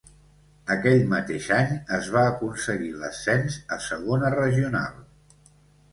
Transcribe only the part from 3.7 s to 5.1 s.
a segona regional.